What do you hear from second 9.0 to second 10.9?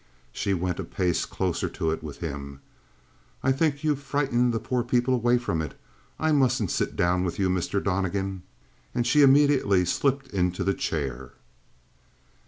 she immediately slipped into the